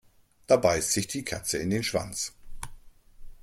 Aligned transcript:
Da 0.47 0.57
beißt 0.57 0.93
sich 0.93 1.05
die 1.05 1.23
Katze 1.23 1.59
in 1.59 1.69
den 1.69 1.83
Schwanz. 1.83 2.33